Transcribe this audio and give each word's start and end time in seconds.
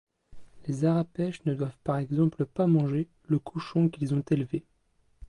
Les 0.65 0.83
arapesh 0.83 1.45
ne 1.45 1.53
doivent 1.53 1.77
par 1.83 1.97
exemple 1.99 2.47
pas 2.47 2.65
manger 2.65 3.07
le 3.27 3.37
cochon 3.37 3.87
qu'ils 3.87 4.15
ont 4.15 4.23
élevé. 4.31 4.65